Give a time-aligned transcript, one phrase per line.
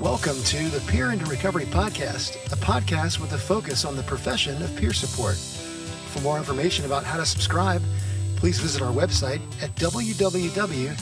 [0.00, 4.62] Welcome to the Peer into Recovery Podcast, a podcast with a focus on the profession
[4.62, 5.34] of peer support.
[5.34, 7.82] For more information about how to subscribe,
[8.36, 10.98] please visit our website at www.vprsn.org.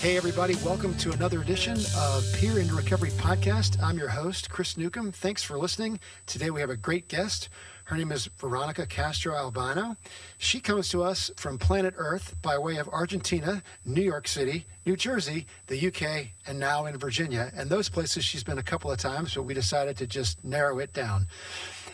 [0.00, 3.82] Hey, everybody, welcome to another edition of Peer into Recovery Podcast.
[3.82, 5.12] I'm your host, Chris Newcomb.
[5.12, 6.00] Thanks for listening.
[6.26, 7.48] Today we have a great guest.
[7.90, 9.96] Her name is Veronica Castro Albano.
[10.38, 14.96] She comes to us from planet Earth by way of Argentina, New York City, New
[14.96, 17.50] Jersey, the UK, and now in Virginia.
[17.56, 20.78] And those places she's been a couple of times, but we decided to just narrow
[20.78, 21.26] it down.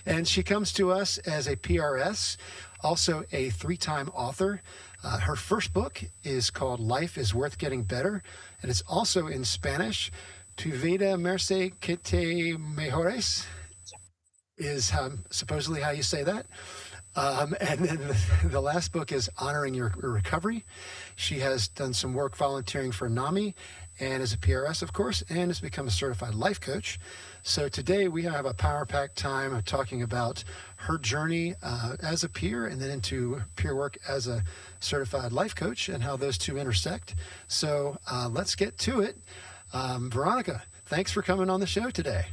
[0.05, 2.37] And she comes to us as a PRS,
[2.83, 4.61] also a three time author.
[5.03, 8.23] Uh, her first book is called Life is Worth Getting Better,
[8.61, 10.13] and it's also in Spanish.
[10.59, 13.47] Tu vida merce que te mejores
[14.57, 16.47] is um, supposedly how you say that.
[17.17, 20.65] Um, and then the, the, last book is Honoring Your, Recovery.
[21.17, 23.55] She has done some work volunteering for NAMI
[23.99, 26.99] and is a PRS, of course, and has become a certified life coach.
[27.43, 30.45] So today we have a power packed time of talking about
[30.77, 34.43] her journey uh, as a peer and then into peer work as a
[34.81, 37.15] certified life coach and how those two intersect.
[37.49, 39.17] So uh, let's get to it.
[39.73, 42.27] Um, Veronica, thanks for coming on the show today.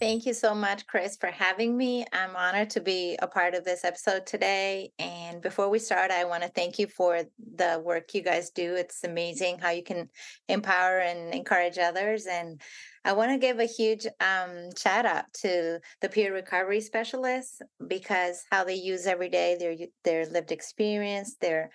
[0.00, 2.04] Thank you so much, Chris, for having me.
[2.12, 4.92] I'm honored to be a part of this episode today.
[4.98, 7.22] And before we start, I want to thank you for
[7.56, 8.74] the work you guys do.
[8.74, 10.10] It's amazing how you can
[10.48, 12.26] empower and encourage others.
[12.26, 12.60] And
[13.04, 18.42] I want to give a huge um, shout out to the peer recovery specialists because
[18.50, 21.70] how they use every day their their lived experience, their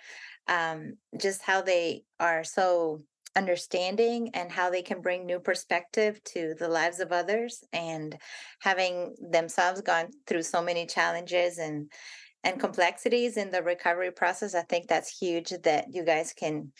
[0.46, 3.02] um, just how they are so
[3.36, 8.18] understanding and how they can bring new perspective to the lives of others and
[8.60, 11.90] having themselves gone through so many challenges and
[12.42, 16.72] and complexities in the recovery process i think that's huge that you guys can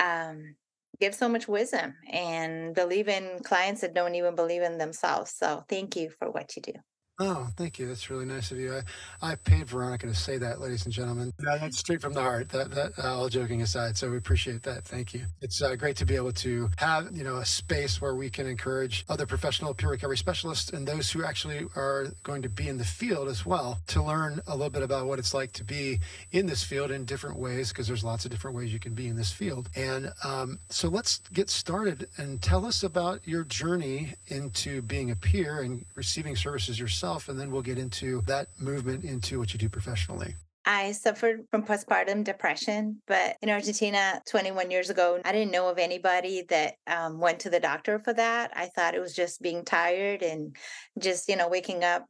[0.00, 0.56] um,
[1.00, 5.32] give so much wisdom and believe in clients that don't even believe in themselves.
[5.32, 6.72] So thank you for what you do
[7.20, 7.86] Oh, thank you.
[7.86, 8.74] That's really nice of you.
[8.74, 11.32] I, I paid Veronica to say that, ladies and gentlemen.
[11.44, 12.48] Yeah, that's straight from the heart.
[12.48, 14.84] That, that uh, all joking aside, so we appreciate that.
[14.84, 15.26] Thank you.
[15.42, 18.46] It's uh, great to be able to have you know a space where we can
[18.46, 22.78] encourage other professional peer recovery specialists and those who actually are going to be in
[22.78, 26.00] the field as well to learn a little bit about what it's like to be
[26.32, 29.08] in this field in different ways because there's lots of different ways you can be
[29.08, 29.68] in this field.
[29.76, 35.16] And um, so let's get started and tell us about your journey into being a
[35.16, 39.52] peer and receiving services yourself yourself, and then we'll get into that movement into what
[39.52, 40.34] you do professionally.
[40.64, 45.78] I suffered from postpartum depression, but in Argentina 21 years ago, I didn't know of
[45.78, 48.52] anybody that um, went to the doctor for that.
[48.54, 50.54] I thought it was just being tired and
[51.00, 52.06] just, you know, waking up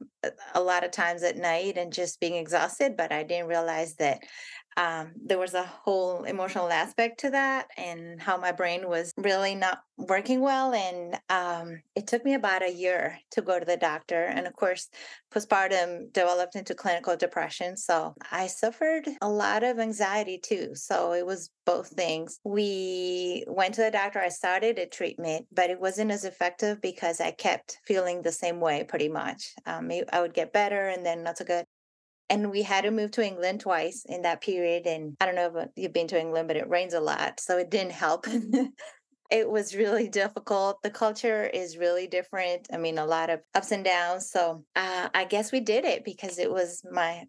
[0.55, 2.95] a lot of times at night and just being exhausted.
[2.95, 4.21] But I didn't realize that
[4.77, 9.55] um, there was a whole emotional aspect to that and how my brain was really
[9.55, 10.75] not working well.
[10.75, 14.25] And um, it took me about a year to go to the doctor.
[14.25, 14.89] And of course,
[15.33, 17.77] postpartum developed into clinical depression.
[17.77, 20.75] So I suffered a lot of anxiety too.
[20.75, 22.41] So it was both things.
[22.45, 24.21] We went to the doctor.
[24.21, 28.61] I started a treatment, but it wasn't as effective because I kept feeling the same
[28.61, 29.53] way pretty much.
[29.67, 31.67] Um, I would get better and then not so good
[32.33, 34.87] and we had to move to England twice in that period.
[34.87, 37.59] And I don't know if you've been to England, but it rains a lot, so
[37.59, 38.27] it didn't help.
[39.31, 40.83] it was really difficult.
[40.83, 42.69] The culture is really different.
[42.73, 44.31] I mean, a lot of ups and downs.
[44.31, 47.25] So uh, I guess we did it because it was my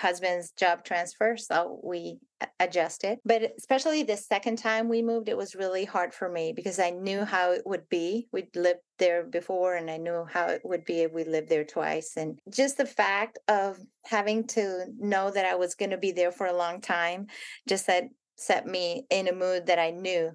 [0.00, 1.36] husband's job transfer.
[1.36, 2.18] So we
[2.58, 3.18] adjusted.
[3.24, 6.90] But especially the second time we moved, it was really hard for me because I
[6.90, 8.26] knew how it would be.
[8.32, 11.64] We'd lived there before and I knew how it would be if we lived there
[11.64, 12.14] twice.
[12.16, 16.32] And just the fact of having to know that I was going to be there
[16.32, 17.26] for a long time
[17.68, 20.32] just set, set me in a mood that I knew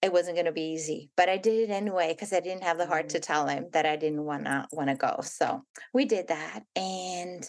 [0.00, 2.76] it wasn't going to be easy but i did it anyway because i didn't have
[2.76, 3.32] the heart to mm-hmm.
[3.32, 5.62] tell him that i didn't want to want to go so
[5.94, 7.48] we did that and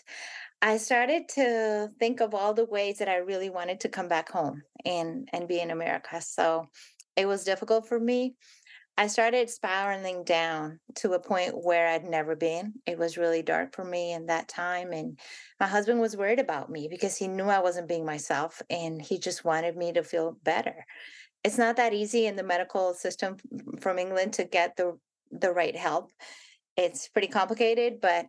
[0.64, 4.32] I started to think of all the ways that I really wanted to come back
[4.32, 6.22] home and and be in America.
[6.22, 6.68] So
[7.18, 8.36] it was difficult for me.
[8.98, 12.76] I started spiraling down to a point where I'd never been.
[12.86, 14.94] It was really dark for me in that time.
[14.94, 15.20] And
[15.60, 19.20] my husband was worried about me because he knew I wasn't being myself and he
[19.20, 20.86] just wanted me to feel better.
[21.44, 24.98] It's not that easy in the medical system mm, from England to get the
[25.30, 26.12] the right help.
[26.78, 28.28] It's pretty complicated, but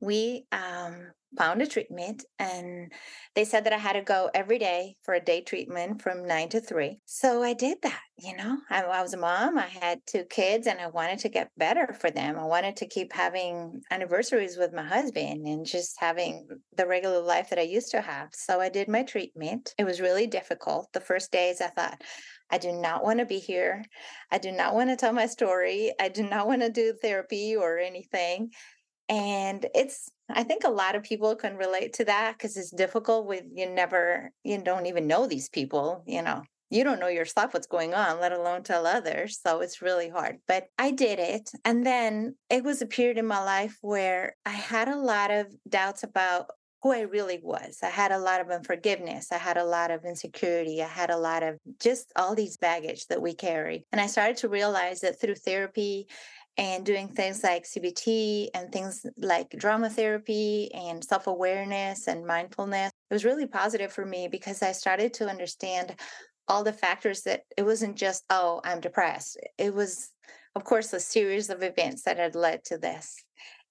[0.00, 2.92] we um, found a treatment and
[3.34, 6.48] they said that I had to go every day for a day treatment from nine
[6.50, 7.00] to three.
[7.04, 8.00] So I did that.
[8.18, 11.28] You know, I, I, was a mom, I had two kids, and I wanted to
[11.28, 12.38] get better for them.
[12.38, 17.50] I wanted to keep having anniversaries with my husband and just having the regular life
[17.50, 18.30] that I used to have.
[18.32, 19.74] So I did my treatment.
[19.76, 20.90] It was really difficult.
[20.94, 22.00] The first days I thought,
[22.50, 23.84] I do not want to be here.
[24.30, 25.92] I do not want to tell my story.
[26.00, 28.50] I do not want to do therapy or anything.
[29.08, 33.26] And it's, I think a lot of people can relate to that because it's difficult
[33.26, 37.54] with you never, you don't even know these people, you know, you don't know yourself
[37.54, 39.38] what's going on, let alone tell others.
[39.46, 40.38] So it's really hard.
[40.48, 41.50] But I did it.
[41.64, 45.46] And then it was a period in my life where I had a lot of
[45.68, 46.46] doubts about
[46.82, 47.78] who I really was.
[47.82, 49.32] I had a lot of unforgiveness.
[49.32, 50.82] I had a lot of insecurity.
[50.82, 53.86] I had a lot of just all these baggage that we carry.
[53.92, 56.08] And I started to realize that through therapy
[56.58, 62.92] and doing things like CBT and things like drama therapy and self awareness and mindfulness,
[63.10, 65.94] it was really positive for me because I started to understand
[66.48, 69.36] all the factors that it wasn't just, oh, I'm depressed.
[69.58, 70.10] It was,
[70.54, 73.16] of course, a series of events that had led to this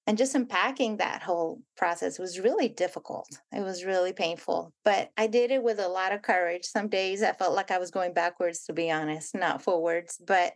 [0.07, 3.27] and just unpacking that whole process was really difficult.
[3.51, 6.65] It was really painful, but I did it with a lot of courage.
[6.65, 10.21] Some days I felt like I was going backwards, to be honest, not forwards.
[10.25, 10.53] But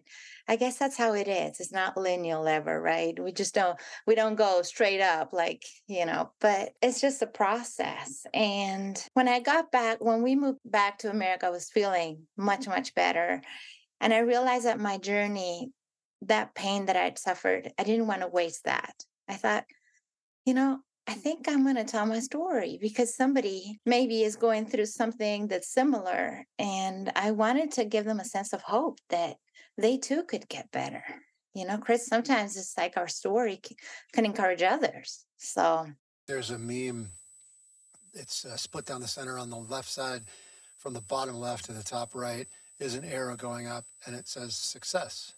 [0.47, 1.59] I guess that's how it is.
[1.59, 3.17] It's not linear ever, right?
[3.19, 6.31] We just don't we don't go straight up like you know.
[6.39, 8.25] But it's just a process.
[8.33, 12.67] And when I got back, when we moved back to America, I was feeling much
[12.67, 13.41] much better,
[13.99, 15.71] and I realized that my journey
[16.23, 18.93] that pain that I'd suffered, I didn't want to waste that.
[19.29, 19.65] I thought,
[20.45, 24.65] you know, I think I'm going to tell my story because somebody maybe is going
[24.65, 26.45] through something that's similar.
[26.57, 29.37] And I wanted to give them a sense of hope that
[29.77, 31.03] they too could get better.
[31.55, 33.59] You know, Chris, sometimes it's like our story
[34.13, 35.25] can encourage others.
[35.37, 35.87] So
[36.27, 37.09] there's a meme,
[38.13, 40.23] it's uh, split down the center on the left side
[40.77, 42.47] from the bottom left to the top right
[42.79, 45.33] is an arrow going up and it says success.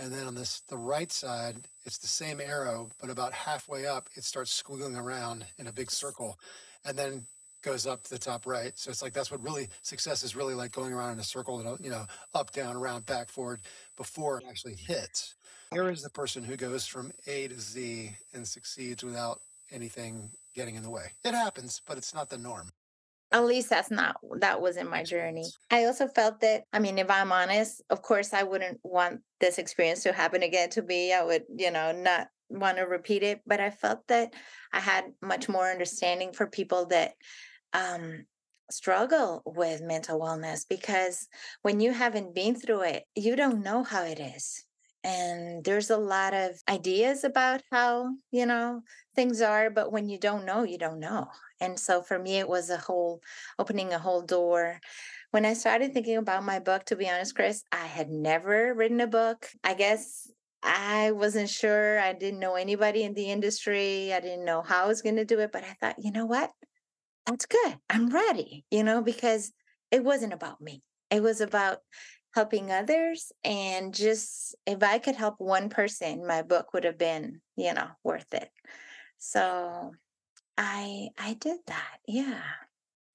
[0.00, 4.08] And then on this the right side, it's the same arrow, but about halfway up,
[4.14, 6.38] it starts squiggling around in a big circle,
[6.86, 7.26] and then
[7.62, 8.72] goes up to the top right.
[8.78, 11.78] So it's like that's what really success is really like going around in a circle,
[11.82, 13.60] you know, up, down, around, back, forward
[13.98, 15.34] before it actually hits.
[15.70, 20.76] Here is the person who goes from A to Z and succeeds without anything getting
[20.76, 21.12] in the way.
[21.24, 22.72] It happens, but it's not the norm
[23.32, 25.46] at least that's not that wasn't my journey.
[25.70, 29.58] I also felt that i mean if i'm honest of course i wouldn't want this
[29.58, 31.12] experience to happen again to me.
[31.12, 34.34] I would you know not want to repeat it but i felt that
[34.72, 37.12] i had much more understanding for people that
[37.72, 38.24] um
[38.70, 41.28] struggle with mental wellness because
[41.62, 44.64] when you haven't been through it you don't know how it is
[45.02, 48.82] and there's a lot of ideas about how you know
[49.14, 51.28] things are but when you don't know you don't know.
[51.60, 53.20] And so for me it was a whole
[53.58, 54.80] opening a whole door.
[55.30, 59.00] When i started thinking about my book to be honest chris i had never written
[59.00, 59.48] a book.
[59.64, 60.30] I guess
[60.62, 61.98] i wasn't sure.
[61.98, 64.12] I didn't know anybody in the industry.
[64.12, 66.26] I didn't know how i was going to do it but i thought you know
[66.26, 66.50] what?
[67.26, 67.78] That's good.
[67.88, 69.52] I'm ready you know because
[69.90, 70.82] it wasn't about me.
[71.10, 71.78] It was about
[72.32, 77.40] helping others and just if i could help one person my book would have been
[77.56, 78.50] you know worth it.
[79.18, 79.92] So
[80.56, 82.42] i i did that yeah.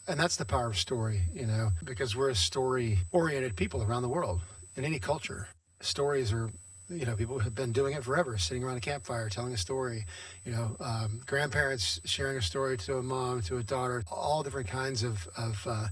[0.07, 4.01] And that's the power of story you know because we're a story oriented people around
[4.01, 4.41] the world
[4.75, 5.47] in any culture.
[5.81, 6.49] Stories are
[6.89, 10.05] you know people have been doing it forever sitting around a campfire telling a story
[10.43, 14.67] you know um, grandparents sharing a story to a mom to a daughter all different
[14.67, 15.87] kinds of, of uh,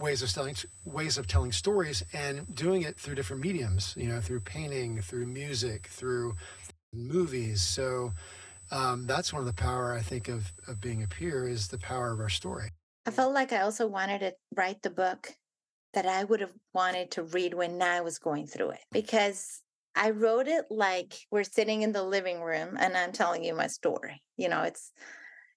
[0.00, 4.20] ways of telling ways of telling stories and doing it through different mediums you know
[4.20, 6.34] through painting through music through
[6.92, 7.62] movies.
[7.62, 8.12] So
[8.70, 11.78] um, that's one of the power i think of of being a peer is the
[11.78, 12.70] power of our story.
[13.06, 15.34] I felt like i also wanted to write the book
[15.94, 19.62] that i would have wanted to read when i was going through it because
[19.96, 23.66] i wrote it like we're sitting in the living room and i'm telling you my
[23.66, 24.22] story.
[24.36, 24.92] You know it's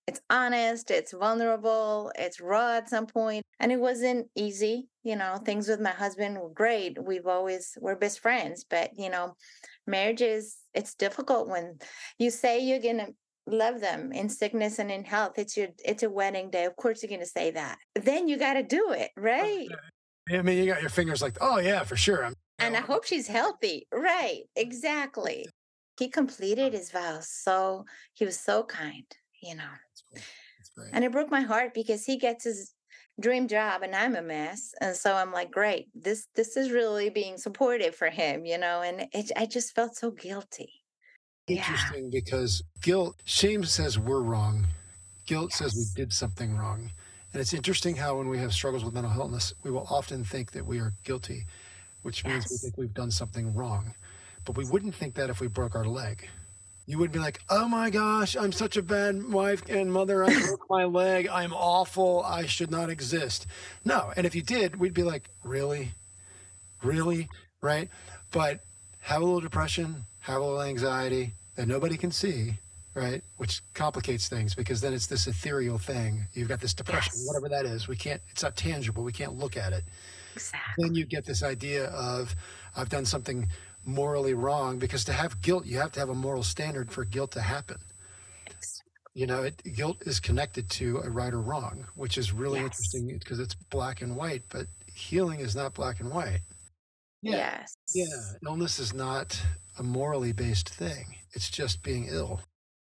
[0.07, 4.89] it's honest, it's vulnerable, it's raw at some point, and it wasn't easy.
[5.03, 6.98] You know, things with my husband were great.
[7.01, 9.36] We've always we're best friends, but you know,
[9.88, 11.77] marriage is it's difficult when
[12.19, 13.10] you say you're gonna
[13.48, 15.33] love them in sickness and in health.
[15.38, 16.65] It's your it's a wedding day.
[16.65, 17.77] Of course you're gonna say that.
[17.95, 19.67] Then you gotta do it, right?
[20.29, 22.25] I mean, you got your fingers like, oh yeah, for sure.
[22.25, 23.88] I'm, and I hope she's healthy.
[23.93, 25.45] Right, exactly.
[25.98, 29.05] He completed his vows, so he was so kind
[29.43, 29.63] you know.
[29.63, 30.21] That's cool.
[30.57, 30.89] That's great.
[30.93, 32.73] And it broke my heart because he gets his
[33.19, 34.73] dream job and I'm a mess.
[34.81, 38.81] And so I'm like, great, this this is really being supportive for him, you know,
[38.81, 40.71] and it, I just felt so guilty.
[41.47, 42.09] Interesting yeah.
[42.12, 44.67] because guilt, shame says we're wrong.
[45.25, 45.57] Guilt yes.
[45.59, 46.91] says we did something wrong.
[47.33, 50.51] And it's interesting how when we have struggles with mental illness, we will often think
[50.51, 51.45] that we are guilty,
[52.03, 52.51] which means yes.
[52.51, 53.93] we think we've done something wrong.
[54.45, 56.27] But we wouldn't think that if we broke our leg
[56.85, 60.23] you would be like, "Oh my gosh, I'm such a bad wife and mother.
[60.23, 61.27] I broke my leg.
[61.27, 62.23] I'm awful.
[62.23, 63.45] I should not exist."
[63.85, 65.93] No, and if you did, we'd be like, "Really,
[66.81, 67.29] really,
[67.61, 67.89] right?
[68.31, 68.61] But
[68.99, 72.57] have a little depression, have a little anxiety that nobody can see,
[72.93, 73.21] right?
[73.37, 76.27] Which complicates things because then it's this ethereal thing.
[76.33, 77.27] You've got this depression, yes.
[77.27, 77.87] whatever that is.
[77.87, 79.03] We can't, it's not tangible.
[79.03, 79.83] We can't look at it.
[80.35, 80.85] Exactly.
[80.85, 82.35] Then you get this idea of,
[82.75, 83.47] I've done something
[83.85, 87.31] morally wrong because to have guilt, you have to have a moral standard for guilt
[87.31, 87.77] to happen.
[89.13, 92.65] You know, it, guilt is connected to a right or wrong, which is really yes.
[92.65, 96.41] interesting because it's black and white, but healing is not black and white.
[97.21, 97.59] Yeah.
[97.59, 97.75] Yes.
[97.93, 98.05] Yeah.
[98.45, 99.39] Illness is not
[99.77, 102.41] a morally based thing, it's just being ill.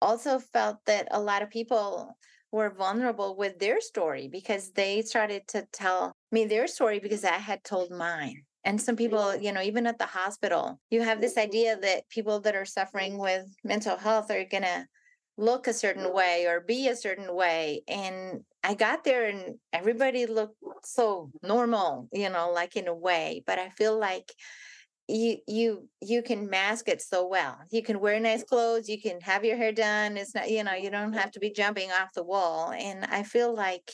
[0.01, 2.15] Also, felt that a lot of people
[2.51, 7.37] were vulnerable with their story because they started to tell me their story because I
[7.37, 8.43] had told mine.
[8.67, 11.47] And some people, you know, even at the hospital, you have this mm-hmm.
[11.47, 14.85] idea that people that are suffering with mental health are going to
[15.37, 17.83] look a certain way or be a certain way.
[17.87, 23.41] And I got there and everybody looked so normal, you know, like in a way.
[23.47, 24.33] But I feel like
[25.07, 29.21] you you you can mask it so well you can wear nice clothes you can
[29.21, 32.11] have your hair done it's not you know you don't have to be jumping off
[32.13, 33.89] the wall and i feel like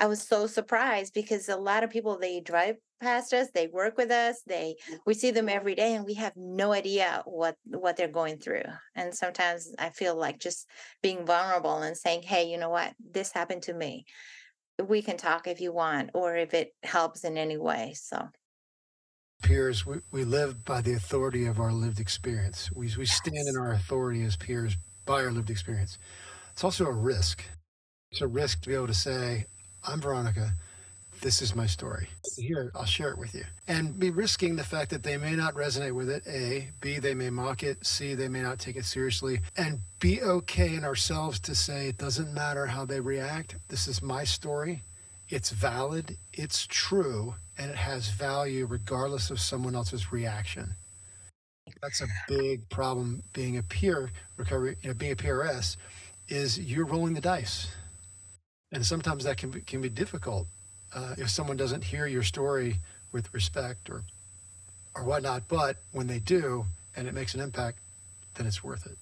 [0.00, 3.96] i was so surprised because a lot of people they drive past us they work
[3.96, 4.74] with us they
[5.06, 8.62] we see them every day and we have no idea what what they're going through
[8.94, 10.66] and sometimes i feel like just
[11.02, 14.04] being vulnerable and saying hey you know what this happened to me
[14.86, 18.28] we can talk if you want or if it helps in any way so
[19.42, 22.70] peers, we, we live by the authority of our lived experience.
[22.72, 25.98] We, we stand in our authority as peers by our lived experience.
[26.52, 27.44] It's also a risk.
[28.10, 29.46] It's a risk to be able to say,
[29.84, 30.52] I'm Veronica.
[31.20, 32.08] This is my story.
[32.36, 33.44] Here, I'll share it with you.
[33.66, 36.22] And be risking the fact that they may not resonate with it.
[36.26, 36.68] A.
[36.80, 36.98] B.
[36.98, 37.84] They may mock it.
[37.84, 38.14] C.
[38.14, 39.40] They may not take it seriously.
[39.56, 43.56] And be okay in ourselves to say, it doesn't matter how they react.
[43.68, 44.84] This is my story.
[45.28, 46.16] It's valid.
[46.32, 50.76] It's true and it has value regardless of someone else's reaction.
[51.82, 55.76] That's a big problem being a peer recovery, you know, being a PRS
[56.28, 57.68] is you're rolling the dice.
[58.72, 60.46] And sometimes that can be, can be difficult
[60.94, 62.80] uh, if someone doesn't hear your story
[63.12, 64.04] with respect or,
[64.94, 65.48] or whatnot.
[65.48, 66.66] But when they do
[66.96, 67.78] and it makes an impact,
[68.34, 68.96] then it's worth it.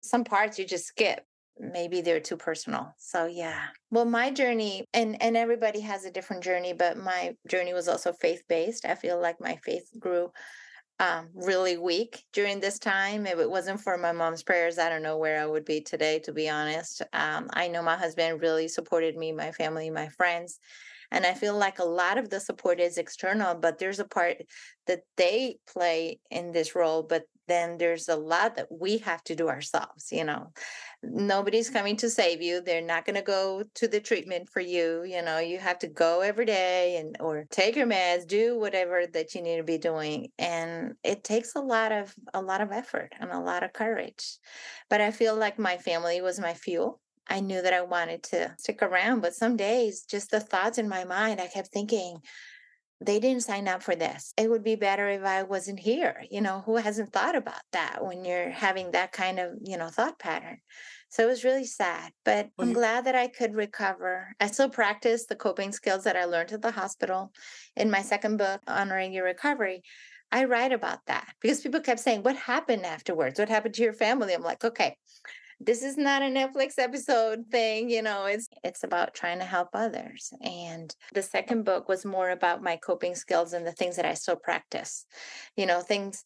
[0.00, 1.24] Some parts you just skip.
[1.60, 2.94] Maybe they're too personal.
[2.98, 3.60] So yeah.
[3.90, 8.12] Well my journey and and everybody has a different journey but my journey was also
[8.12, 10.30] faith based i feel like my faith grew
[11.00, 13.24] um, really weak during this time.
[13.24, 16.20] If it wasn't for my mom's prayers i don't know where i would be today
[16.20, 17.02] to be honest.
[17.12, 20.60] Um, i know my husband really supported me my family my friends
[21.10, 24.38] and I feel like a lot of the support is external, but there's a part
[24.86, 29.34] that they play in this role, but then there's a lot that we have to
[29.34, 30.52] do ourselves, you know.
[31.02, 31.72] Nobody's mm.
[31.72, 32.60] coming to save you.
[32.60, 35.38] They're not going to go to the treatment for you, you know.
[35.38, 39.42] You have to go every day and or take your meds, do whatever that you
[39.42, 40.28] need to be doing.
[40.38, 44.38] And it takes a lot of a lot of effort and a lot of courage.
[44.90, 48.54] But I feel like my family was my fuel I knew that I wanted to
[48.58, 49.20] stick around.
[49.20, 52.18] But some days, just the thoughts in my mind, I kept thinking,
[53.00, 54.32] they didn't sign up for this.
[54.36, 56.24] It would be better if I wasn't here.
[56.30, 59.88] You know, who hasn't thought about that when you're having that kind of, you know,
[59.88, 60.58] thought pattern?
[61.10, 64.34] So it was really sad, but I'm glad that I could recover.
[64.40, 67.32] I still practice the coping skills that I learned at the hospital.
[67.76, 69.82] In my second book, Honoring Your Recovery,
[70.30, 73.38] I write about that because people kept saying, What happened afterwards?
[73.38, 74.34] What happened to your family?
[74.34, 74.98] I'm like, Okay,
[75.60, 79.68] this is not a Netflix episode thing, you know, it's it's about trying to help
[79.74, 80.32] others.
[80.42, 84.14] And the second book was more about my coping skills and the things that I
[84.14, 85.04] still practice.
[85.56, 86.24] You know, things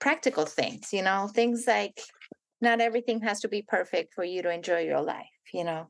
[0.00, 2.00] practical things, you know, things like
[2.60, 5.88] not everything has to be perfect for you to enjoy your life, you know.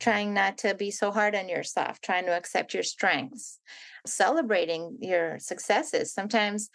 [0.00, 3.60] Trying not to be so hard on yourself, trying to accept your strengths,
[4.04, 6.12] celebrating your successes.
[6.12, 6.68] Sometimes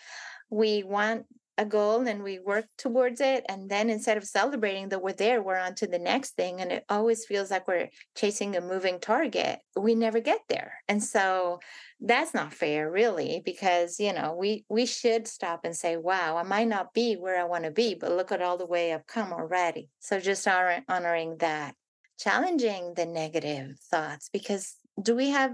[0.50, 1.26] we want
[1.60, 5.44] a goal and we work towards it and then instead of celebrating that we're there
[5.44, 8.98] we're on to the next thing and it always feels like we're chasing a moving
[8.98, 10.74] target we never get there.
[10.88, 11.60] And so
[12.02, 16.44] that's not fair really because you know we we should stop and say wow i
[16.44, 19.06] might not be where i want to be but look at all the way i've
[19.06, 19.90] come already.
[20.00, 21.76] So just honor, honoring that.
[22.18, 25.52] Challenging the negative thoughts because do we have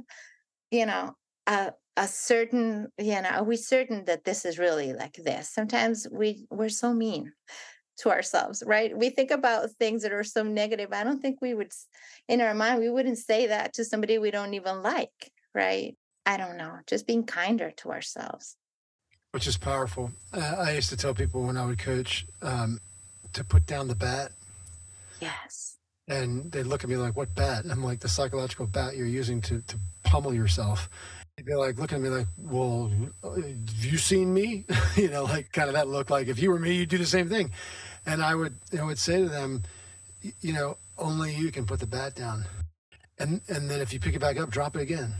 [0.72, 1.16] you know
[1.48, 5.50] a a certain you know are we certain that this is really like this.
[5.50, 7.32] Sometimes we we're so mean
[8.00, 8.98] to ourselves right?
[8.98, 10.90] We think about things that are so negative.
[10.92, 11.72] I don't think we would
[12.28, 15.96] in our mind we wouldn't say that to somebody we don't even like right?
[16.26, 18.58] I don't know just being kinder to ourselves.
[19.32, 20.12] Which is powerful.
[20.34, 22.80] Uh, i used to tell people when i would coach um,
[23.34, 24.32] to put down the bat
[25.20, 25.78] yes.
[26.08, 27.66] and they look at me like what bat?
[27.70, 30.90] I'm like the psychological bat you're using to, to pummel yourself
[31.38, 32.90] They'd be like looking at me like, well,
[33.24, 34.66] have you seen me?
[34.96, 37.06] you know, like kind of that look like if you were me, you'd do the
[37.06, 37.52] same thing.
[38.06, 39.64] And I would, I would say to them,
[40.40, 42.46] you know, only you can put the bat down.
[43.20, 45.14] And, and then if you pick it back up, drop it again.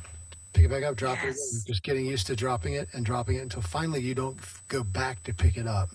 [0.54, 1.24] Pick it back up, drop yes.
[1.24, 1.64] it again.
[1.68, 5.22] Just getting used to dropping it and dropping it until finally you don't go back
[5.24, 5.90] to pick it up.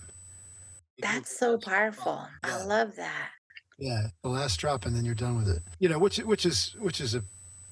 [0.99, 2.27] That's so powerful.
[2.45, 2.57] Yeah.
[2.57, 3.29] I love that.
[3.79, 5.63] Yeah, the last drop, and then you're done with it.
[5.79, 7.23] You know, which which is which is a,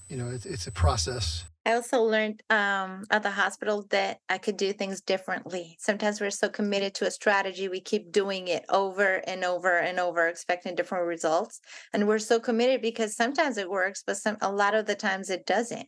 [0.09, 1.45] you know, it's, it's a process.
[1.65, 5.75] I also learned um, at the hospital that I could do things differently.
[5.77, 9.99] Sometimes we're so committed to a strategy, we keep doing it over and over and
[9.99, 11.59] over, expecting different results.
[11.93, 15.29] And we're so committed because sometimes it works, but some a lot of the times
[15.29, 15.87] it doesn't.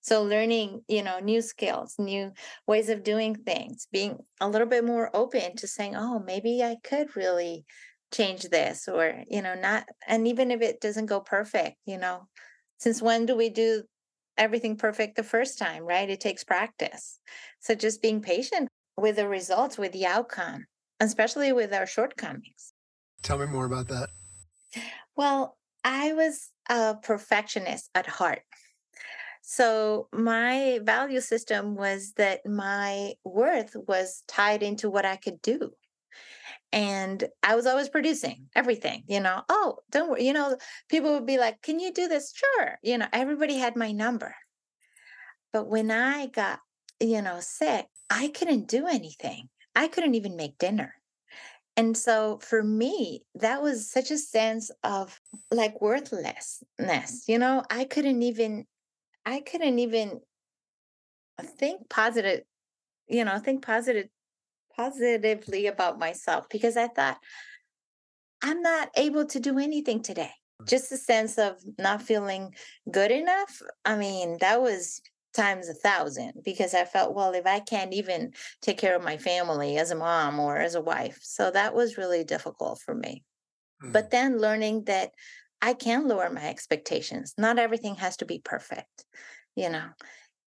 [0.00, 2.32] So learning, you know, new skills, new
[2.66, 6.78] ways of doing things, being a little bit more open to saying, "Oh, maybe I
[6.82, 7.64] could really
[8.12, 9.84] change this," or you know, not.
[10.08, 12.26] And even if it doesn't go perfect, you know,
[12.82, 13.84] since when do we do
[14.36, 16.10] everything perfect the first time, right?
[16.10, 17.20] It takes practice.
[17.60, 20.64] So just being patient with the results, with the outcome,
[20.98, 22.72] especially with our shortcomings.
[23.22, 24.10] Tell me more about that.
[25.16, 28.42] Well, I was a perfectionist at heart.
[29.42, 35.70] So my value system was that my worth was tied into what I could do.
[36.72, 39.42] And I was always producing everything, you know.
[39.48, 40.26] Oh, don't worry.
[40.26, 40.56] You know,
[40.88, 42.32] people would be like, Can you do this?
[42.34, 42.78] Sure.
[42.82, 44.34] You know, everybody had my number.
[45.52, 46.60] But when I got,
[47.00, 49.48] you know, sick, I couldn't do anything.
[49.74, 50.94] I couldn't even make dinner.
[51.76, 55.18] And so for me, that was such a sense of
[55.50, 57.24] like worthlessness.
[57.26, 58.66] You know, I couldn't even
[59.24, 60.20] I couldn't even
[61.38, 62.42] uh, think positive,
[63.08, 64.08] you know, think positive
[64.76, 67.18] positively about myself because I thought
[68.42, 70.32] I'm not able to do anything today.
[70.60, 70.68] Mm.
[70.68, 72.54] Just a sense of not feeling
[72.90, 73.62] good enough.
[73.84, 75.00] I mean, that was
[75.34, 79.16] times a thousand because I felt, well, if I can't even take care of my
[79.16, 81.18] family as a mom or as a wife.
[81.22, 83.24] So that was really difficult for me.
[83.82, 83.92] Mm.
[83.92, 85.12] But then learning that
[85.60, 87.34] I can lower my expectations.
[87.38, 89.04] Not everything has to be perfect,
[89.54, 89.90] you know,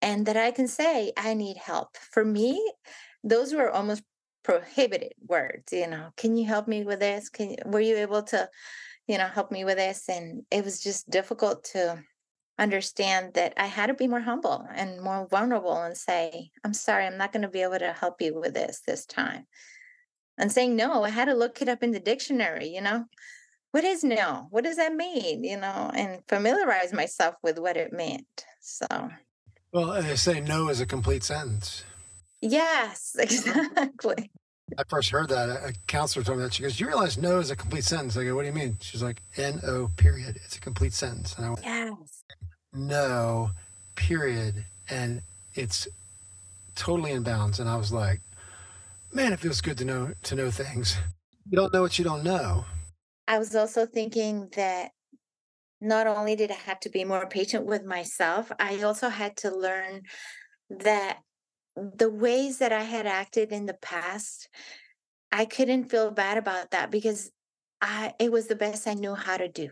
[0.01, 1.95] and that I can say, I need help.
[1.97, 2.59] For me,
[3.23, 4.03] those were almost
[4.43, 7.29] prohibited words, you know, can you help me with this?
[7.29, 8.49] Can you, were you able to,
[9.07, 10.09] you know, help me with this?
[10.09, 12.03] And it was just difficult to
[12.59, 17.05] understand that I had to be more humble and more vulnerable and say, I'm sorry,
[17.05, 19.47] I'm not going to be able to help you with this this time.
[20.37, 23.05] And saying no, I had to look it up in the dictionary, you know,
[23.71, 24.47] what is no?
[24.51, 25.43] What does that mean?
[25.43, 28.45] You know, and familiarize myself with what it meant.
[28.61, 28.85] So,
[29.71, 31.83] well, uh, they say no is a complete sentence.
[32.43, 34.29] Yes, exactly.
[34.77, 35.49] I first heard that.
[35.49, 36.53] A counselor told me that.
[36.53, 38.17] She goes, You realize no is a complete sentence.
[38.17, 38.77] I go, What do you mean?
[38.81, 40.39] She's like, N O period.
[40.43, 41.35] It's a complete sentence.
[41.37, 42.23] And I went, Yes.
[42.73, 43.51] No,
[43.95, 44.65] period.
[44.89, 45.21] And
[45.55, 45.87] it's
[46.75, 47.59] totally in bounds.
[47.61, 48.19] And I was like,
[49.13, 50.97] Man, it feels good to know to know things.
[51.49, 52.65] You don't know what you don't know.
[53.25, 54.91] I was also thinking that
[55.79, 59.55] not only did I have to be more patient with myself, I also had to
[59.55, 60.01] learn
[60.69, 61.19] that
[61.75, 64.49] the ways that I had acted in the past,
[65.31, 67.31] I couldn't feel bad about that because
[67.81, 69.69] I it was the best I knew how to do.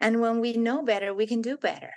[0.00, 1.92] And when we know better, we can do better.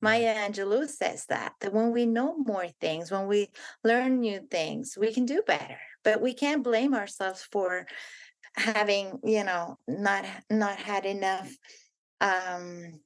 [0.00, 3.50] Maya Angelou says that that when we know more things, when we
[3.84, 5.78] learn new things, we can do better.
[6.04, 7.86] But we can't blame ourselves for
[8.56, 11.50] having you know not not had enough
[12.20, 13.00] um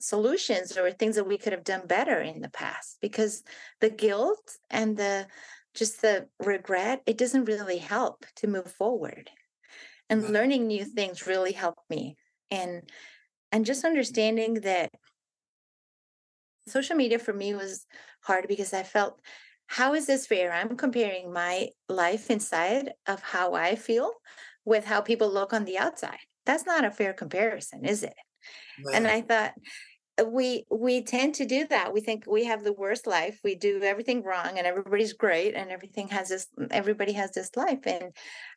[0.00, 3.42] solutions or things that we could have done better in the past because
[3.80, 5.26] the guilt and the
[5.74, 9.30] just the regret it doesn't really help to move forward
[10.08, 12.16] and learning new things really helped me
[12.50, 12.82] and
[13.52, 14.90] and just understanding that
[16.66, 17.86] social media for me was
[18.22, 19.20] hard because i felt
[19.66, 24.12] how is this fair i'm comparing my life inside of how i feel
[24.68, 26.18] with how people look on the outside.
[26.44, 28.14] That's not a fair comparison, is it?
[28.94, 29.54] And I thought
[30.20, 31.92] uh, we we tend to do that.
[31.92, 33.40] We think we have the worst life.
[33.44, 37.86] We do everything wrong and everybody's great and everything has this everybody has this life.
[37.86, 38.12] And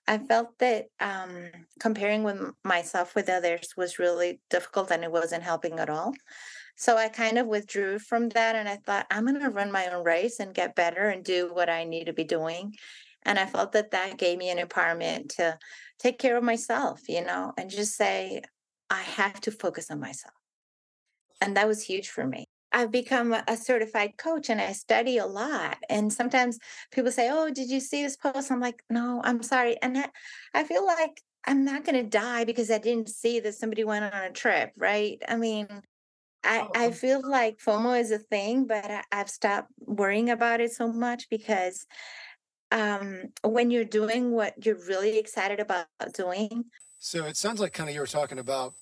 [0.07, 1.49] I felt that um,
[1.79, 6.13] comparing with myself with others was really difficult and it wasn't helping at all.
[6.77, 9.87] So I kind of withdrew from that and I thought I'm going to run my
[9.87, 12.73] own race and get better and do what I need to be doing.
[13.23, 15.59] And I felt that that gave me an empowerment to
[15.99, 18.41] take care of myself, you know, and just say,
[18.91, 20.35] I have to focus on myself.
[21.39, 22.45] And that was huge for me.
[22.73, 25.77] I've become a certified coach and I study a lot.
[25.89, 26.59] And sometimes
[26.91, 28.51] people say, Oh, did you see this post?
[28.51, 29.77] I'm like, No, I'm sorry.
[29.81, 30.09] And I,
[30.53, 34.13] I feel like I'm not going to die because I didn't see that somebody went
[34.13, 35.21] on a trip, right?
[35.27, 35.67] I mean,
[36.43, 36.91] I, I oh.
[36.91, 41.29] feel like FOMO is a thing, but I, I've stopped worrying about it so much
[41.29, 41.85] because
[42.71, 46.65] um, when you're doing what you're really excited about doing.
[47.03, 48.75] So it sounds like kind of you were talking about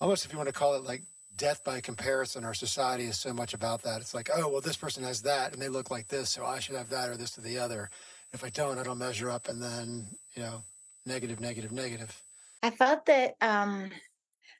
[0.00, 1.02] almost if you want to call it like
[1.36, 2.44] death by comparison.
[2.44, 4.00] Our society is so much about that.
[4.00, 6.60] It's like, oh, well, this person has that and they look like this, so I
[6.60, 7.90] should have that or this to the other.
[8.32, 9.48] If I don't, I don't measure up.
[9.48, 10.62] And then, you know,
[11.04, 12.22] negative, negative, negative.
[12.62, 13.90] I felt that um,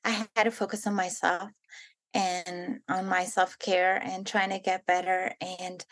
[0.04, 1.48] I had to focus on myself
[2.12, 5.32] and on my self care and trying to get better.
[5.40, 5.84] And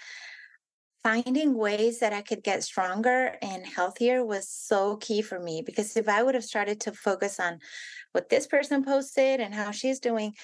[1.02, 5.96] finding ways that I could get stronger and healthier was so key for me because
[5.96, 7.58] if I would have started to focus on
[8.12, 10.34] what this person posted and how she's doing,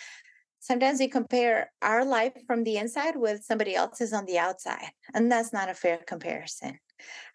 [0.60, 4.90] sometimes we compare our life from the inside with somebody else's on the outside.
[5.12, 6.78] And that's not a fair comparison.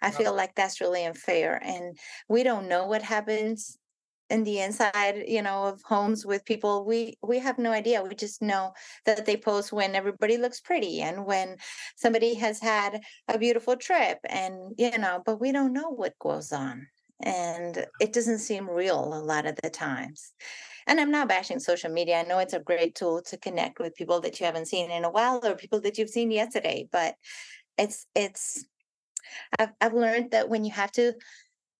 [0.01, 1.62] I feel like that's really unfair.
[1.63, 3.77] And we don't know what happens
[4.30, 8.04] in the inside you know of homes with people we we have no idea.
[8.04, 8.74] We just know
[9.06, 11.58] that they post when everybody looks pretty and when
[11.96, 16.52] somebody has had a beautiful trip and you know but we don't know what goes
[16.52, 16.88] on.
[17.22, 20.32] And it doesn't seem real a lot of the times.
[20.88, 22.20] And i'm not bashing social media.
[22.20, 25.04] I know it's a great tool to connect with people that you haven't seen in
[25.04, 27.15] a while or people that you've seen yesterday but
[27.80, 28.65] it's it's
[29.58, 31.13] i've, I've learned that when you have to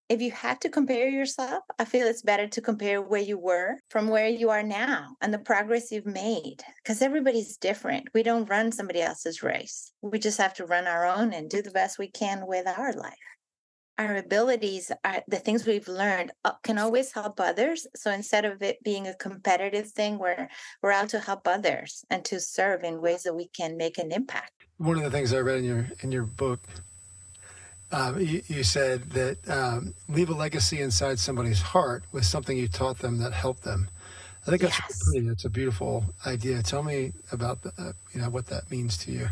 [0.10, 3.76] if you have to compare yourself, I feel it's better to compare where you were
[3.89, 8.10] from where you are now and the progress you've made because everybody's different.
[8.13, 9.91] We don't run somebody else's race.
[10.02, 12.91] We just have to run our own and do the best we can with our
[12.93, 13.13] life.
[14.00, 17.86] Our abilities, are, the things we've learned, uh, can always help others.
[17.95, 20.48] So instead of it being a competitive thing, we're
[20.82, 24.13] we're out to help others and to serve in ways that we can make an
[24.13, 24.54] impact.
[24.78, 26.62] One of the things I read in your in your book
[27.91, 32.67] um, you, you, said that um, leave a legacy inside somebody's heart with something you
[32.67, 33.89] taught them that helped them.
[34.45, 35.04] I think that's yes.
[35.04, 35.28] pretty.
[35.28, 36.62] That's a beautiful idea.
[36.62, 39.28] Tell me about the, uh, you know what that means to you.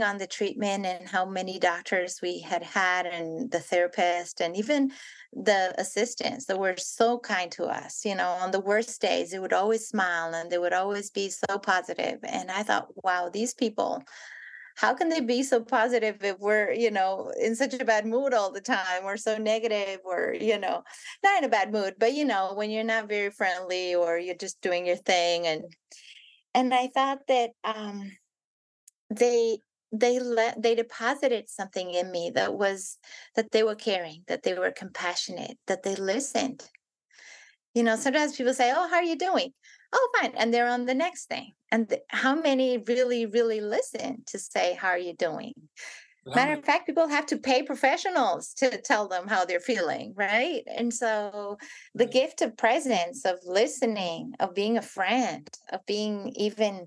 [0.00, 4.90] On the treatment and how many doctors we had had, and the therapist, and even
[5.32, 8.04] the assistants that were so kind to us.
[8.04, 11.28] You know, on the worst days, they would always smile and they would always be
[11.28, 12.18] so positive.
[12.24, 14.02] And I thought, wow, these people
[14.74, 18.34] how can they be so positive if we're you know in such a bad mood
[18.34, 20.82] all the time or so negative or you know
[21.22, 24.34] not in a bad mood but you know when you're not very friendly or you're
[24.34, 25.64] just doing your thing and
[26.54, 28.10] and i thought that um
[29.10, 29.58] they
[29.92, 32.98] they let they deposited something in me that was
[33.36, 36.64] that they were caring that they were compassionate that they listened.
[37.74, 39.52] You know sometimes people say oh how are you doing
[39.92, 44.22] oh fine and they're on the next thing and th- how many really really listen
[44.26, 45.54] to say how are you doing?
[46.26, 50.62] Matter of fact people have to pay professionals to tell them how they're feeling right?
[50.66, 51.58] And so
[51.94, 56.86] the gift of presence of listening of being a friend of being even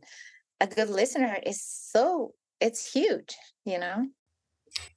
[0.60, 3.36] a good listener is so it's huge
[3.68, 4.08] you know?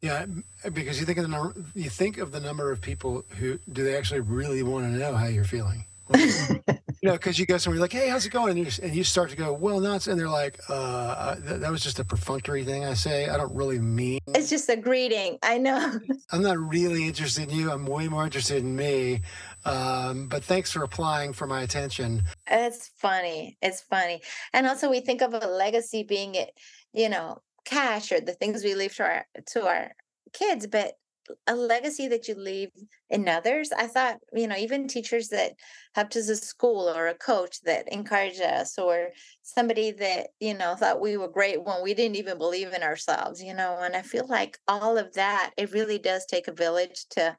[0.00, 0.26] Yeah
[0.64, 3.58] eh, because you think of the number you think of the number of people who
[3.70, 5.84] do they actually really want to know how you're feeling
[7.08, 8.58] know, because you go somewhere, you're like, hey, how's it going?
[8.58, 10.06] And you, and you start to go, well, nuts.
[10.06, 13.28] And they're like, uh, th- that was just a perfunctory thing I say.
[13.28, 14.20] I don't really mean.
[14.28, 15.38] It's just a greeting.
[15.42, 15.98] I know.
[16.32, 17.70] I'm not really interested in you.
[17.70, 19.22] I'm way more interested in me.
[19.64, 22.22] Um, but thanks for applying for my attention.
[22.46, 23.56] It's funny.
[23.62, 24.20] It's funny.
[24.52, 26.50] And also, we think of a legacy being it,
[26.92, 29.92] you know, cash or the things we leave to our to our
[30.32, 30.94] kids, but
[31.46, 32.70] a legacy that you leave
[33.08, 33.70] in others.
[33.76, 35.52] I thought, you know, even teachers that
[35.94, 39.10] helped us at school or a coach that encouraged us or
[39.42, 43.42] somebody that, you know, thought we were great when we didn't even believe in ourselves,
[43.42, 47.06] you know, and I feel like all of that, it really does take a village
[47.10, 47.36] to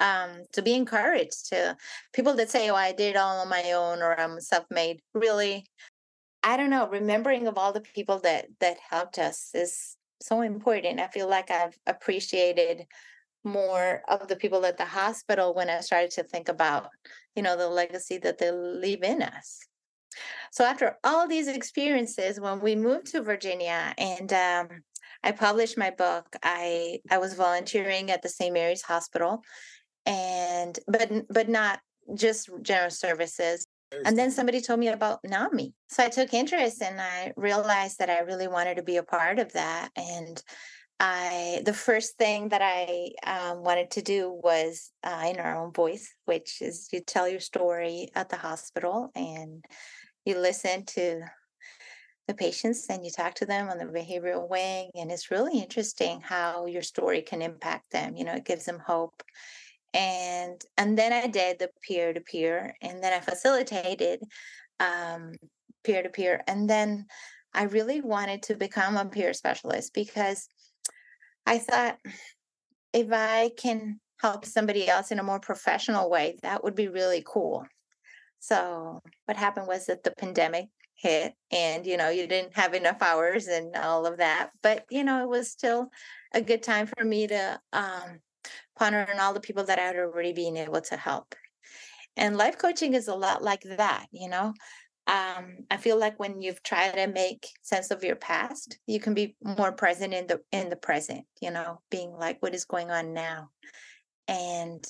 [0.00, 1.76] um to be encouraged to
[2.12, 5.00] people that say, Oh, I did all on my own or I'm self-made.
[5.14, 5.66] Really,
[6.42, 11.00] I don't know, remembering of all the people that that helped us is so important.
[11.00, 12.86] I feel like I've appreciated
[13.44, 16.88] more of the people at the hospital when I started to think about,
[17.34, 19.60] you know, the legacy that they leave in us.
[20.52, 24.68] So after all these experiences, when we moved to Virginia and um,
[25.22, 28.52] I published my book, I I was volunteering at the St.
[28.52, 29.42] Mary's Hospital,
[30.04, 31.80] and but but not
[32.14, 33.66] just general services.
[34.06, 35.74] And then somebody told me about NAMI.
[35.88, 39.38] So I took interest and I realized that I really wanted to be a part
[39.38, 39.90] of that.
[39.96, 40.42] And
[41.04, 45.72] I the first thing that I um, wanted to do was uh, in our own
[45.72, 49.64] voice, which is you tell your story at the hospital and
[50.24, 51.22] you listen to
[52.28, 56.20] the patients and you talk to them on the behavioral wing, and it's really interesting
[56.20, 58.14] how your story can impact them.
[58.14, 59.24] You know, it gives them hope.
[59.92, 64.20] And and then I did the peer to peer, and then I facilitated
[65.84, 66.42] peer to peer.
[66.46, 67.06] And then
[67.54, 70.48] I really wanted to become a peer specialist because
[71.46, 71.98] I thought
[72.92, 77.24] if I can help somebody else in a more professional way, that would be really
[77.26, 77.66] cool.
[78.38, 80.68] So what happened was that the pandemic
[81.02, 85.02] hit and you know you didn't have enough hours and all of that but you
[85.02, 85.88] know it was still
[86.32, 88.20] a good time for me to um,
[88.78, 91.34] ponder on all the people that i had already been able to help
[92.16, 94.54] and life coaching is a lot like that you know
[95.06, 99.14] um, i feel like when you've tried to make sense of your past you can
[99.14, 102.90] be more present in the in the present you know being like what is going
[102.90, 103.50] on now?
[104.28, 104.84] And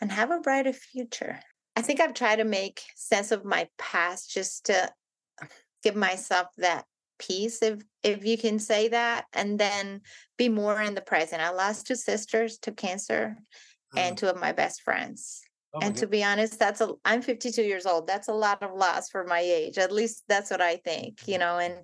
[0.00, 1.40] and have a brighter future.
[1.74, 4.90] I think i've tried to make sense of my past just to
[5.82, 6.84] give myself that
[7.18, 10.02] peace if if you can say that and then
[10.36, 11.42] be more in the present.
[11.42, 13.36] I lost two sisters to cancer
[13.94, 13.98] mm.
[13.98, 15.45] and two of my best friends
[15.76, 18.74] oh and to be honest that's a i'm 52 years old that's a lot of
[18.74, 21.74] loss for my age at least that's what i think you know and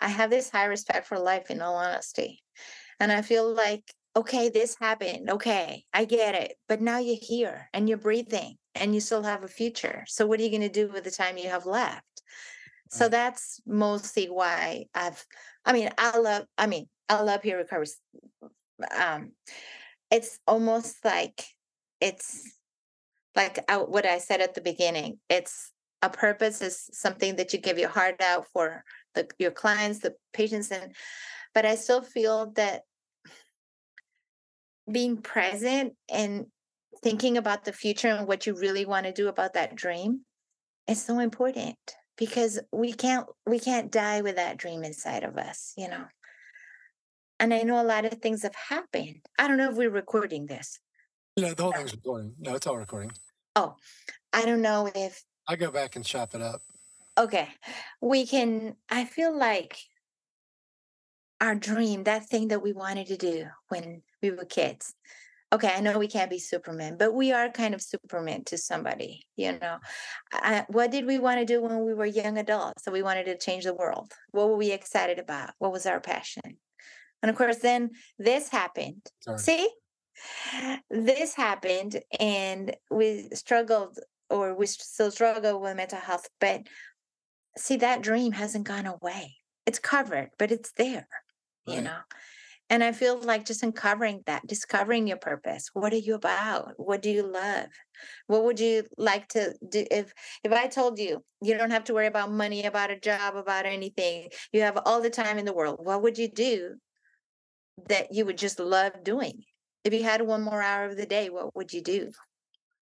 [0.00, 2.42] i have this high respect for life in all honesty
[3.00, 3.84] and i feel like
[4.16, 8.94] okay this happened okay i get it but now you're here and you're breathing and
[8.94, 11.38] you still have a future so what are you going to do with the time
[11.38, 12.04] you have left?
[12.90, 15.24] So that's mostly why I've,
[15.64, 17.88] I mean, I love, I mean, I love Peer Recovery.
[18.96, 19.32] Um,
[20.10, 21.44] it's almost like
[22.00, 22.44] it's
[23.36, 25.18] like I, what I said at the beginning.
[25.28, 25.70] It's
[26.02, 28.82] a purpose is something that you give your heart out for
[29.14, 30.94] the, your clients, the patients, and
[31.54, 32.82] but I still feel that
[34.90, 36.46] being present and
[37.02, 40.20] thinking about the future and what you really want to do about that dream
[40.86, 41.76] is so important
[42.16, 46.04] because we can't we can't die with that dream inside of us you know?
[47.38, 49.16] And i know a lot of things have happened.
[49.38, 50.78] I don't know if we're recording this.
[51.36, 52.34] No the whole thing's uh, recording.
[52.38, 53.12] No it's all recording
[53.56, 53.74] oh
[54.32, 56.62] i don't know if i go back and chop it up
[57.18, 57.48] okay
[58.00, 59.76] we can i feel like
[61.40, 64.94] our dream that thing that we wanted to do when we were kids
[65.52, 69.26] okay, I know we can't be Superman, but we are kind of Superman to somebody,
[69.36, 69.78] you know.
[70.32, 72.84] I, what did we want to do when we were young adults?
[72.84, 74.12] So we wanted to change the world.
[74.32, 75.50] What were we excited about?
[75.58, 76.58] What was our passion?
[77.22, 79.06] And of course, then this happened.
[79.20, 79.38] Sorry.
[79.38, 79.68] See,
[80.90, 83.98] this happened, and we struggled,
[84.30, 86.28] or we still struggle with mental health.
[86.40, 86.62] But
[87.56, 89.36] see, that dream hasn't gone away.
[89.66, 91.08] It's covered, but it's there,
[91.66, 91.76] right.
[91.76, 91.98] you know.
[92.68, 95.70] And I feel like just uncovering that, discovering your purpose.
[95.72, 96.72] What are you about?
[96.76, 97.66] What do you love?
[98.26, 101.94] What would you like to do if if I told you you don't have to
[101.94, 104.30] worry about money, about a job, about anything.
[104.52, 105.78] You have all the time in the world.
[105.80, 106.74] What would you do
[107.88, 109.44] that you would just love doing?
[109.86, 112.10] If you had one more hour of the day, what would you do?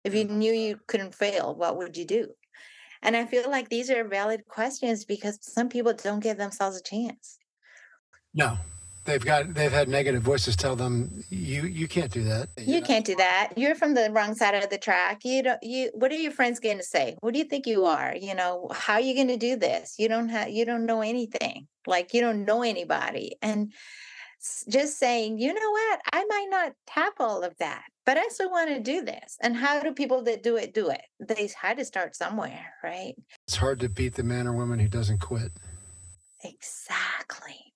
[0.04, 0.38] If you mm-hmm.
[0.38, 2.28] knew you couldn't fail, what would you do?
[3.02, 6.84] And I feel like these are valid questions because some people don't give themselves a
[6.84, 7.40] chance.
[8.36, 8.60] No,
[9.06, 12.80] they've got they've had negative voices tell them you you can't do that you, you
[12.80, 12.86] know?
[12.86, 16.12] can't do that you're from the wrong side of the track you don't you what
[16.12, 18.94] are your friends going to say what do you think you are you know how
[18.94, 22.22] are you going to do this you don't have you don't know anything like you
[22.22, 23.74] don't know anybody and
[24.70, 26.02] just saying you know what?
[26.14, 29.38] I might not have all of that but i still want to do this.
[29.42, 31.02] And how do people that do it do it?
[31.20, 33.14] They had to start somewhere right?
[33.48, 35.52] It's hard to beat the man or woman who doesn't quit.
[36.44, 37.74] Exactly.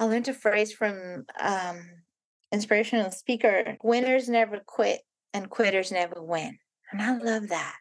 [0.00, 1.80] I learned a phrase from um,
[2.52, 5.00] inspirational speaker: "Winners never quit,
[5.34, 6.58] and quitters never win."
[6.92, 7.76] And I love that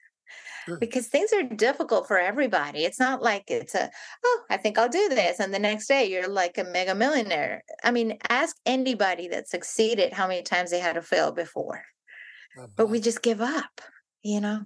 [0.66, 0.78] sure.
[0.80, 2.86] because things are difficult for everybody.
[2.86, 3.90] It's not like it's a
[4.26, 7.64] oh, I think I'll do this, and the next day you're like a mega millionaire.
[7.84, 11.84] I mean, ask anybody that succeeded how many times they had to fail before.
[12.76, 13.82] But we just give up,
[14.24, 14.62] you know,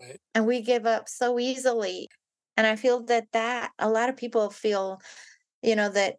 [0.00, 0.20] right.
[0.34, 2.08] and we give up so easily.
[2.56, 5.00] And I feel that that a lot of people feel,
[5.62, 6.16] you know, that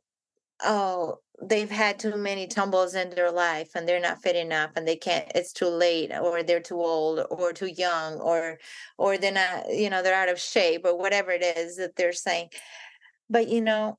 [0.62, 4.88] oh they've had too many tumbles in their life and they're not fit enough and
[4.88, 8.60] they can't it's too late or they're too old or too young or
[8.98, 12.14] or they're not you know they're out of shape or whatever it is that they're
[12.14, 12.50] saying.
[13.30, 13.98] But you know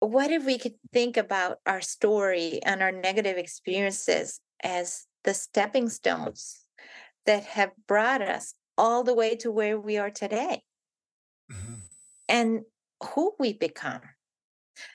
[0.00, 5.88] what if we could think about our story and our negative experiences as the stepping
[5.88, 6.64] stones
[7.26, 10.62] that have brought us all the way to where we are today?
[11.50, 11.74] Mm-hmm.
[12.28, 12.60] and
[13.02, 14.02] who we become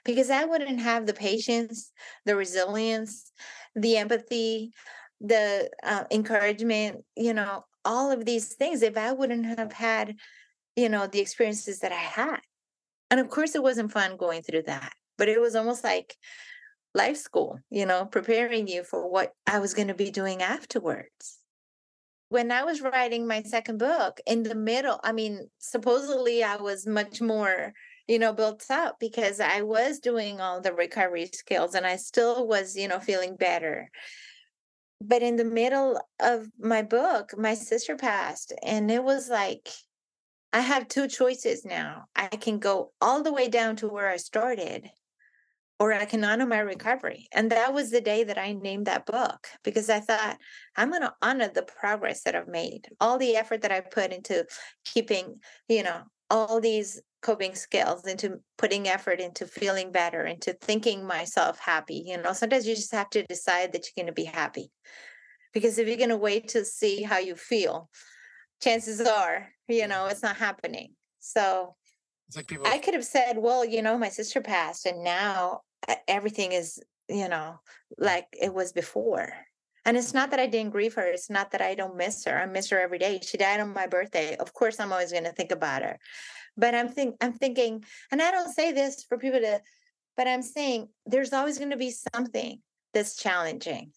[0.04, 1.92] because I wouldn't have the patience,
[2.26, 3.32] the resilience,
[3.76, 4.72] the empathy,
[5.22, 10.16] the uh, encouragement, you know, all of these things if I wouldn't have had,
[10.76, 12.40] you know, the experiences that I had.
[13.12, 16.16] And of course, it wasn't fun going through that, but it was almost like
[16.94, 21.40] life school, you know, preparing you for what I was going to be doing afterwards.
[22.30, 26.86] when I was writing my second book in the middle, I mean, supposedly I was
[26.88, 27.74] much more,
[28.08, 32.48] you know, built up because I was doing all the recovery skills and I still
[32.48, 33.90] was, you know, feeling better.
[35.02, 39.70] But in the middle of my book, my sister passed, and it was like,
[40.54, 42.06] I have two choices now.
[42.16, 44.90] I can go all the way down to where I started,
[45.80, 47.28] or I can honor my recovery.
[47.34, 50.38] And that was the day that I named that book because I thought
[50.78, 54.14] I'm going to honor the progress that I've made, all the effort that I put
[54.14, 54.46] into
[54.86, 55.36] keeping,
[55.68, 61.60] you know, all these coping skills, into putting effort into feeling better, into thinking myself
[61.60, 62.04] happy.
[62.06, 64.72] You know, sometimes you just have to decide that you're going to be happy.
[65.54, 67.90] Because if you're going to wait to see how you feel,
[68.62, 70.94] chances are, you know, it's not happening.
[71.20, 71.76] So
[72.28, 75.62] it's like people I could have said, well, you know, my sister passed and now
[76.08, 77.60] everything is, you know,
[77.98, 79.34] like it was before.
[79.86, 81.06] And it's not that I didn't grieve her.
[81.06, 82.38] It's not that I don't miss her.
[82.38, 83.20] I miss her every day.
[83.22, 84.36] She died on my birthday.
[84.36, 86.00] Of course, I'm always going to think about her.
[86.58, 89.62] But I'm think I'm thinking, and I don't say this for people to,
[90.18, 92.62] but I'm saying there's always going to be something
[92.94, 93.92] that's challenging.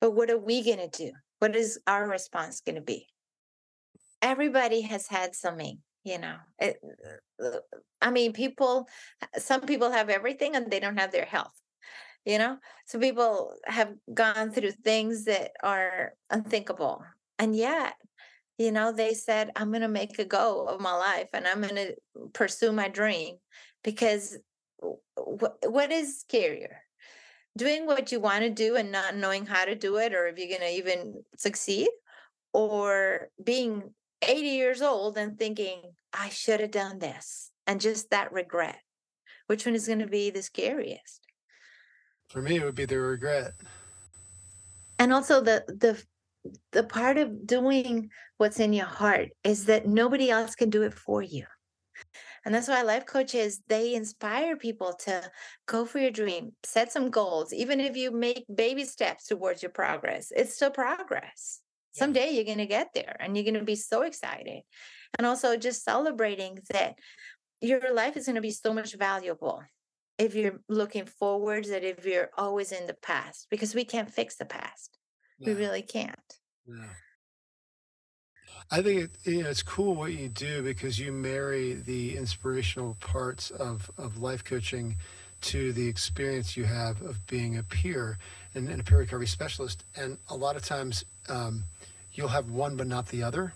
[0.00, 1.12] But what are we going to do?
[1.40, 3.08] What is our response going to be?
[4.22, 6.76] Everybody has had something you know it,
[7.42, 7.58] uh,
[8.00, 8.86] i mean people
[9.38, 11.58] some people have everything and they don't have their health
[12.24, 12.56] you know
[12.86, 17.02] some people have gone through things that are unthinkable
[17.38, 17.94] and yet
[18.58, 21.60] you know they said i'm going to make a go of my life and i'm
[21.60, 21.94] going to
[22.32, 23.36] pursue my dream
[23.82, 24.38] because
[25.16, 26.76] what is scarier
[27.56, 30.38] doing what you want to do and not knowing how to do it or if
[30.38, 31.88] you're going to even succeed
[32.52, 33.82] or being
[34.22, 35.82] 80 years old and thinking,
[36.12, 38.78] I should have done this, and just that regret.
[39.46, 41.23] Which one is going to be the scariest?
[42.34, 43.54] For me, it would be the regret.
[44.98, 46.02] And also the the
[46.72, 50.92] the part of doing what's in your heart is that nobody else can do it
[50.92, 51.46] for you.
[52.44, 55.22] And that's why life coaches, they inspire people to
[55.64, 57.54] go for your dream, set some goals.
[57.54, 61.62] Even if you make baby steps towards your progress, it's still progress
[61.94, 64.62] someday you're going to get there and you're going to be so excited
[65.16, 66.94] and also just celebrating that
[67.60, 69.62] your life is going to be so much valuable
[70.18, 74.36] if you're looking forwards that if you're always in the past because we can't fix
[74.36, 74.98] the past
[75.44, 76.86] we really can't yeah.
[78.70, 82.96] I think it, you know, it's cool what you do because you marry the inspirational
[83.00, 84.96] parts of, of life coaching
[85.42, 88.18] to the experience you have of being a peer
[88.54, 89.84] and, and a peer recovery specialist.
[89.94, 91.64] And a lot of times, um,
[92.12, 93.52] you'll have one but not the other.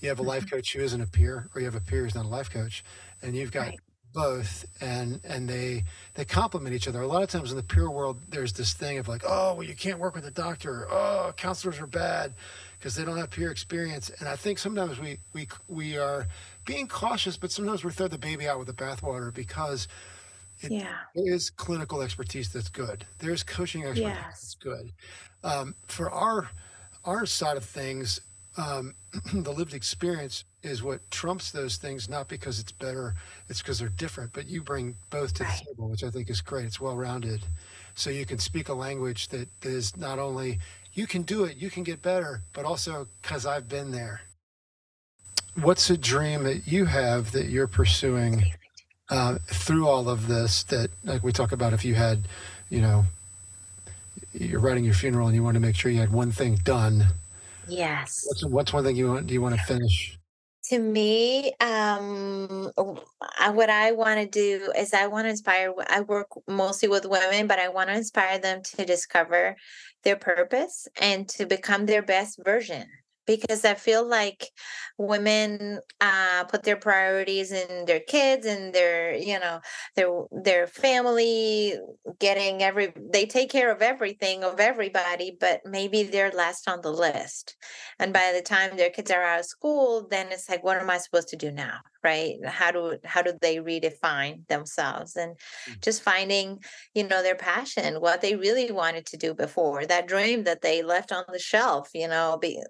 [0.00, 0.56] You have a life mm-hmm.
[0.56, 2.82] coach who isn't a peer, or you have a peer who's not a life coach,
[3.22, 3.80] and you've got right.
[4.12, 7.00] Both, and and they they complement each other.
[7.00, 9.62] A lot of times in the peer world, there's this thing of like, oh, well,
[9.62, 10.86] you can't work with a doctor.
[10.90, 12.34] Oh, counselors are bad
[12.78, 14.10] because they don't have peer experience.
[14.20, 16.26] And I think sometimes we we we are
[16.64, 19.88] being cautious, but sometimes we throw the baby out with the bathwater because.
[20.62, 20.92] It, yeah.
[21.14, 23.06] There is clinical expertise that's good.
[23.18, 24.24] There's coaching expertise yes.
[24.24, 24.92] that's good.
[25.42, 26.50] Um, for our
[27.02, 28.20] our side of things,
[28.58, 28.94] um,
[29.32, 33.14] the lived experience is what trumps those things, not because it's better,
[33.48, 34.32] it's because they're different.
[34.32, 35.58] But you bring both to right.
[35.58, 36.66] the table, which I think is great.
[36.66, 37.42] It's well rounded.
[37.94, 40.58] So you can speak a language that is not only
[40.92, 44.22] you can do it, you can get better, but also because I've been there.
[45.60, 48.44] What's a dream that you have that you're pursuing
[49.10, 50.62] uh, through all of this?
[50.64, 52.22] That, like we talk about, if you had,
[52.68, 53.04] you know,
[54.32, 57.06] you're writing your funeral and you want to make sure you had one thing done.
[57.68, 58.24] Yes.
[58.26, 59.26] What's, what's one thing you want?
[59.26, 60.18] Do you want to finish?
[60.70, 65.74] To me, um, what I want to do is I want to inspire.
[65.88, 69.56] I work mostly with women, but I want to inspire them to discover
[70.04, 72.86] their purpose and to become their best version
[73.26, 74.48] because I feel like
[74.98, 79.60] women uh, put their priorities in their kids and their, you know,
[79.96, 81.74] their their family,
[82.18, 82.92] getting every.
[83.12, 87.56] They take care of everything of everybody, but maybe they're last on the list.
[87.98, 90.90] And by the time their kids are out of school, then it's like, what am
[90.90, 91.78] I supposed to do now?
[92.02, 92.36] Right?
[92.44, 95.16] How do how do they redefine themselves?
[95.16, 95.36] And
[95.68, 95.80] mm.
[95.80, 96.60] just finding
[96.94, 100.82] you know their passion what they really wanted to do before that dream that they
[100.82, 102.62] left on the shelf you know be,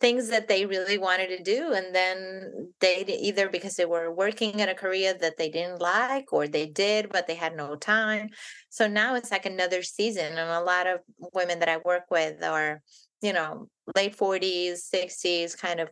[0.00, 4.58] things that they really wanted to do and then they either because they were working
[4.58, 8.28] in a career that they didn't like or they did but they had no time.
[8.70, 11.00] So now it's like another season and a lot of
[11.34, 12.80] women that i work with are
[13.20, 15.88] you know late 40s 60s kind of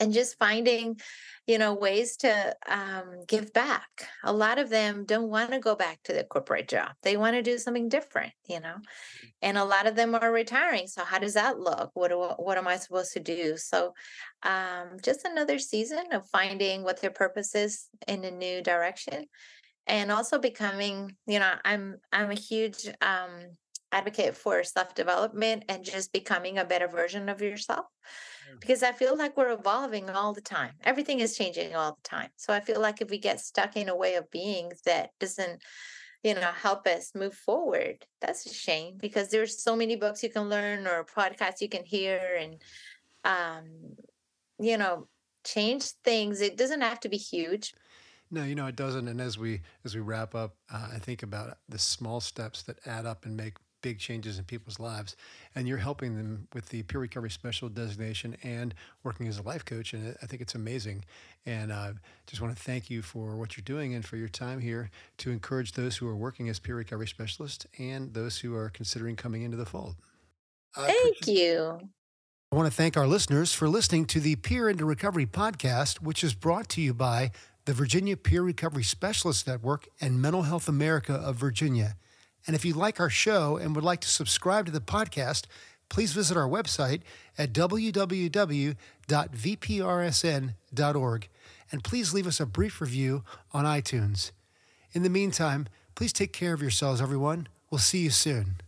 [0.00, 0.98] and just finding
[1.46, 3.88] you know ways to um, give back.
[4.24, 6.90] A lot of them don't want to go back to the corporate job.
[7.02, 8.76] They want to do something different you know?
[8.76, 9.30] Mm.
[9.42, 11.90] and a lot of them are retiring so how does that look?
[11.94, 13.56] What do, what am i supposed to do?
[13.56, 13.92] So
[14.42, 19.26] um, just another season of finding what their purpose is in a new direction
[19.86, 23.30] and also becoming you know i'm i'm a huge um,
[23.92, 27.86] advocate for self development and just becoming a better version of yourself
[28.60, 30.72] because I feel like we're evolving all the time.
[30.84, 32.30] Everything is changing all the time.
[32.36, 35.62] So I feel like if we get stuck in a way of being that doesn't,
[36.22, 40.30] you know, help us move forward, that's a shame because there's so many books you
[40.30, 42.62] can learn or podcasts you can hear and,
[43.24, 43.96] um,
[44.58, 45.08] you know,
[45.44, 46.40] change things.
[46.40, 47.74] It doesn't have to be huge.
[48.28, 49.06] No, you know it doesn't.
[49.06, 52.80] And as we as we wrap up, uh, I think about the small steps that
[52.84, 53.54] add up and make
[53.86, 55.14] big changes in people's lives.
[55.54, 58.74] And you're helping them with the peer recovery special designation and
[59.04, 59.92] working as a life coach.
[59.92, 61.04] And I think it's amazing.
[61.46, 61.92] And uh,
[62.26, 65.30] just want to thank you for what you're doing and for your time here to
[65.30, 69.42] encourage those who are working as peer recovery specialists and those who are considering coming
[69.42, 69.94] into the fold.
[70.76, 71.78] Uh, thank you.
[72.50, 76.24] I want to thank our listeners for listening to the Peer into Recovery podcast, which
[76.24, 77.30] is brought to you by
[77.66, 81.94] the Virginia Peer Recovery Specialist Network and Mental Health America of Virginia.
[82.46, 85.46] And if you like our show and would like to subscribe to the podcast,
[85.88, 87.02] please visit our website
[87.36, 88.76] at www.vprsn.org
[91.72, 94.30] and please leave us a brief review on iTunes.
[94.92, 97.48] In the meantime, please take care of yourselves, everyone.
[97.70, 98.60] We'll see you soon.